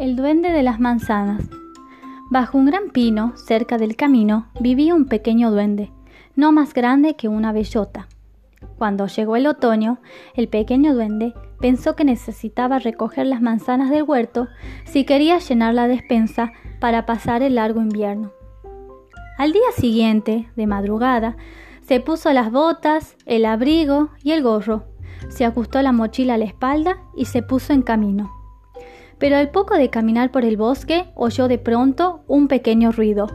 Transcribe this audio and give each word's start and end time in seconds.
El 0.00 0.16
duende 0.16 0.50
de 0.50 0.62
las 0.62 0.80
manzanas. 0.80 1.50
Bajo 2.30 2.56
un 2.56 2.64
gran 2.64 2.88
pino, 2.88 3.36
cerca 3.36 3.76
del 3.76 3.96
camino, 3.96 4.48
vivía 4.58 4.94
un 4.94 5.04
pequeño 5.04 5.50
duende, 5.50 5.92
no 6.34 6.52
más 6.52 6.72
grande 6.72 7.16
que 7.16 7.28
una 7.28 7.52
bellota. 7.52 8.08
Cuando 8.78 9.08
llegó 9.08 9.36
el 9.36 9.46
otoño, 9.46 9.98
el 10.34 10.48
pequeño 10.48 10.94
duende 10.94 11.34
pensó 11.60 11.96
que 11.96 12.06
necesitaba 12.06 12.78
recoger 12.78 13.26
las 13.26 13.42
manzanas 13.42 13.90
del 13.90 14.04
huerto 14.04 14.48
si 14.86 15.04
quería 15.04 15.36
llenar 15.36 15.74
la 15.74 15.86
despensa 15.86 16.50
para 16.80 17.04
pasar 17.04 17.42
el 17.42 17.56
largo 17.56 17.82
invierno. 17.82 18.32
Al 19.36 19.52
día 19.52 19.70
siguiente, 19.76 20.48
de 20.56 20.66
madrugada, 20.66 21.36
se 21.82 22.00
puso 22.00 22.32
las 22.32 22.50
botas, 22.50 23.18
el 23.26 23.44
abrigo 23.44 24.08
y 24.24 24.30
el 24.30 24.42
gorro, 24.42 24.84
se 25.28 25.44
ajustó 25.44 25.82
la 25.82 25.92
mochila 25.92 26.34
a 26.34 26.38
la 26.38 26.46
espalda 26.46 27.02
y 27.14 27.26
se 27.26 27.42
puso 27.42 27.74
en 27.74 27.82
camino 27.82 28.39
pero 29.20 29.36
al 29.36 29.50
poco 29.50 29.76
de 29.76 29.90
caminar 29.90 30.32
por 30.32 30.44
el 30.44 30.56
bosque 30.56 31.04
oyó 31.14 31.46
de 31.46 31.58
pronto 31.58 32.24
un 32.26 32.48
pequeño 32.48 32.90
ruido. 32.90 33.28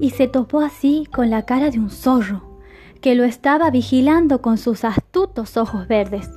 Y 0.00 0.10
se 0.10 0.26
topó 0.26 0.60
así 0.60 1.06
con 1.12 1.30
la 1.30 1.44
cara 1.44 1.70
de 1.70 1.78
un 1.78 1.90
zorro, 1.90 2.58
que 3.00 3.14
lo 3.14 3.24
estaba 3.24 3.70
vigilando 3.70 4.40
con 4.40 4.58
sus 4.58 4.84
astutos 4.84 5.56
ojos 5.56 5.86
verdes. 5.86 6.28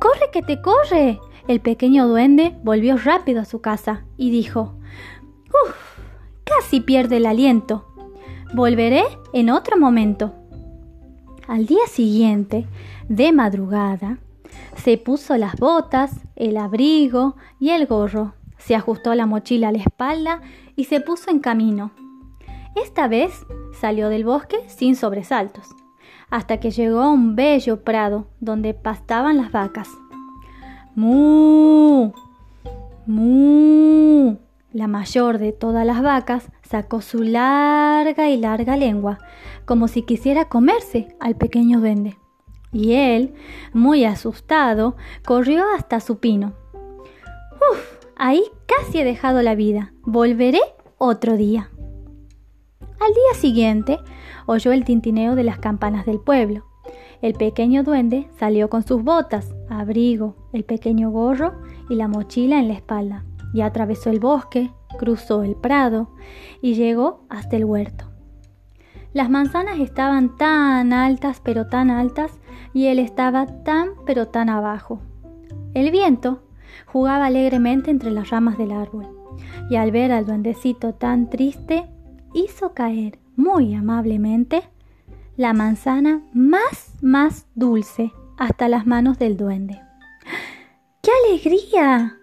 ¡Corre 0.00 0.30
que 0.32 0.42
te 0.42 0.60
corre! 0.60 1.18
El 1.48 1.60
pequeño 1.60 2.08
duende 2.08 2.56
volvió 2.64 2.98
rápido 2.98 3.40
a 3.40 3.44
su 3.44 3.60
casa 3.60 4.04
y 4.16 4.30
dijo, 4.30 4.74
¡Uf! 5.48 5.74
Casi 6.44 6.80
pierde 6.80 7.18
el 7.18 7.26
aliento. 7.26 7.86
Volveré 8.52 9.04
en 9.32 9.50
otro 9.50 9.78
momento. 9.78 10.34
Al 11.46 11.66
día 11.66 11.86
siguiente, 11.88 12.66
de 13.08 13.32
madrugada, 13.32 14.18
se 14.76 14.98
puso 14.98 15.36
las 15.36 15.56
botas, 15.56 16.12
el 16.36 16.56
abrigo 16.56 17.36
y 17.58 17.70
el 17.70 17.86
gorro. 17.86 18.34
Se 18.58 18.74
ajustó 18.74 19.14
la 19.14 19.26
mochila 19.26 19.68
a 19.68 19.72
la 19.72 19.78
espalda 19.78 20.40
y 20.76 20.84
se 20.84 21.00
puso 21.00 21.30
en 21.30 21.40
camino. 21.40 21.92
Esta 22.74 23.08
vez 23.08 23.46
salió 23.80 24.08
del 24.08 24.24
bosque 24.24 24.56
sin 24.68 24.96
sobresaltos, 24.96 25.68
hasta 26.30 26.58
que 26.58 26.70
llegó 26.70 27.00
a 27.00 27.10
un 27.10 27.36
bello 27.36 27.84
prado 27.84 28.26
donde 28.40 28.74
pastaban 28.74 29.36
las 29.36 29.50
vacas. 29.52 29.88
¡Mu! 30.94 32.12
¡Mu! 33.06 34.36
La 34.72 34.88
mayor 34.88 35.38
de 35.38 35.52
todas 35.52 35.86
las 35.86 36.02
vacas 36.02 36.50
sacó 36.62 37.00
su 37.00 37.22
larga 37.22 38.28
y 38.28 38.36
larga 38.36 38.76
lengua, 38.76 39.18
como 39.64 39.88
si 39.88 40.02
quisiera 40.02 40.46
comerse 40.46 41.08
al 41.18 41.36
pequeño 41.36 41.80
duende 41.80 42.16
y 42.76 42.92
él, 42.92 43.32
muy 43.72 44.04
asustado, 44.04 44.96
corrió 45.24 45.64
hasta 45.74 45.98
su 45.98 46.18
pino. 46.18 46.52
Uf, 46.74 47.80
ahí 48.16 48.42
casi 48.66 48.98
he 48.98 49.04
dejado 49.04 49.40
la 49.40 49.54
vida. 49.54 49.94
Volveré 50.02 50.60
otro 50.98 51.38
día. 51.38 51.70
Al 52.80 53.14
día 53.14 53.40
siguiente, 53.40 53.98
oyó 54.44 54.72
el 54.72 54.84
tintineo 54.84 55.36
de 55.36 55.44
las 55.44 55.58
campanas 55.58 56.04
del 56.04 56.20
pueblo. 56.20 56.66
El 57.22 57.32
pequeño 57.32 57.82
duende 57.82 58.28
salió 58.38 58.68
con 58.68 58.82
sus 58.82 59.02
botas, 59.02 59.54
abrigo, 59.70 60.36
el 60.52 60.64
pequeño 60.64 61.10
gorro 61.10 61.54
y 61.88 61.94
la 61.94 62.08
mochila 62.08 62.58
en 62.58 62.68
la 62.68 62.74
espalda, 62.74 63.24
y 63.54 63.62
atravesó 63.62 64.10
el 64.10 64.20
bosque, 64.20 64.70
cruzó 64.98 65.42
el 65.42 65.56
prado 65.56 66.10
y 66.60 66.74
llegó 66.74 67.24
hasta 67.30 67.56
el 67.56 67.64
huerto. 67.64 68.04
Las 69.14 69.30
manzanas 69.30 69.78
estaban 69.78 70.36
tan 70.36 70.92
altas, 70.92 71.40
pero 71.42 71.68
tan 71.68 71.90
altas, 71.90 72.38
y 72.72 72.86
él 72.86 72.98
estaba 72.98 73.46
tan, 73.64 73.90
pero 74.04 74.28
tan 74.28 74.48
abajo. 74.48 75.00
El 75.74 75.90
viento 75.90 76.42
jugaba 76.86 77.26
alegremente 77.26 77.90
entre 77.90 78.10
las 78.10 78.30
ramas 78.30 78.58
del 78.58 78.72
árbol, 78.72 79.06
y 79.70 79.76
al 79.76 79.90
ver 79.90 80.12
al 80.12 80.26
duendecito 80.26 80.94
tan 80.94 81.28
triste, 81.28 81.86
hizo 82.34 82.72
caer 82.72 83.18
muy 83.36 83.74
amablemente 83.74 84.62
la 85.36 85.52
manzana 85.52 86.22
más, 86.32 86.94
más 87.02 87.46
dulce 87.54 88.12
hasta 88.38 88.68
las 88.68 88.86
manos 88.86 89.18
del 89.18 89.36
duende. 89.36 89.80
¡Qué 91.02 91.10
alegría! 91.26 92.16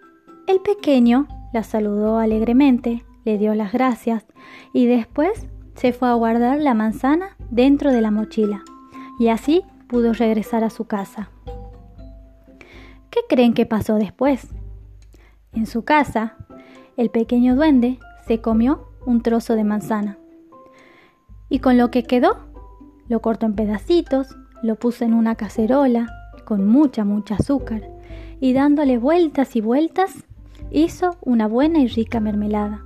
El 0.46 0.60
pequeño 0.60 1.26
la 1.52 1.62
saludó 1.62 2.18
alegremente, 2.18 3.04
le 3.24 3.38
dio 3.38 3.54
las 3.54 3.72
gracias 3.72 4.26
y 4.72 4.86
después 4.86 5.46
se 5.74 5.92
fue 5.92 6.08
a 6.08 6.14
guardar 6.14 6.60
la 6.60 6.74
manzana 6.74 7.36
dentro 7.50 7.92
de 7.92 8.00
la 8.00 8.10
mochila 8.10 8.62
y 9.18 9.28
así 9.28 9.62
pudo 9.94 10.12
regresar 10.12 10.64
a 10.64 10.70
su 10.70 10.86
casa. 10.86 11.28
¿Qué 13.10 13.20
creen 13.28 13.54
que 13.54 13.64
pasó 13.64 13.94
después? 13.94 14.48
En 15.52 15.66
su 15.66 15.84
casa, 15.84 16.36
el 16.96 17.10
pequeño 17.10 17.54
duende 17.54 18.00
se 18.26 18.40
comió 18.40 18.88
un 19.06 19.22
trozo 19.22 19.54
de 19.54 19.62
manzana 19.62 20.18
y 21.48 21.60
con 21.60 21.78
lo 21.78 21.92
que 21.92 22.02
quedó 22.02 22.38
lo 23.06 23.20
cortó 23.20 23.46
en 23.46 23.54
pedacitos, 23.54 24.34
lo 24.64 24.74
puso 24.74 25.04
en 25.04 25.14
una 25.14 25.36
cacerola 25.36 26.08
con 26.44 26.66
mucha, 26.66 27.04
mucha 27.04 27.36
azúcar 27.36 27.88
y 28.40 28.52
dándole 28.52 28.98
vueltas 28.98 29.54
y 29.54 29.60
vueltas 29.60 30.24
hizo 30.72 31.18
una 31.20 31.46
buena 31.46 31.78
y 31.78 31.86
rica 31.86 32.18
mermelada. 32.18 32.84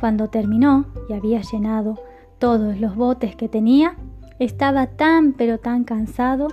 Cuando 0.00 0.28
terminó 0.28 0.86
y 1.10 1.12
había 1.12 1.42
llenado 1.42 2.02
todos 2.38 2.80
los 2.80 2.96
botes 2.96 3.36
que 3.36 3.50
tenía, 3.50 3.98
estaba 4.38 4.86
tan 4.86 5.32
pero 5.32 5.58
tan 5.58 5.84
cansado 5.84 6.48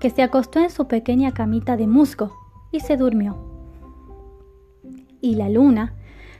que 0.00 0.10
se 0.10 0.22
acostó 0.22 0.58
en 0.58 0.70
su 0.70 0.88
pequeña 0.88 1.32
camita 1.32 1.76
de 1.76 1.86
musgo 1.86 2.32
y 2.70 2.80
se 2.80 2.96
durmió. 2.96 3.36
Y 5.20 5.36
la 5.36 5.48
luna, 5.48 5.94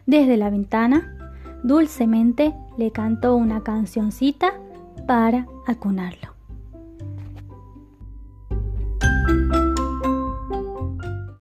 desde 0.06 0.36
la 0.36 0.50
ventana, 0.50 1.16
dulcemente 1.62 2.54
le 2.76 2.90
cantó 2.90 3.36
una 3.36 3.62
cancioncita 3.62 4.54
para 5.06 5.46
acunarlo. 5.66 6.31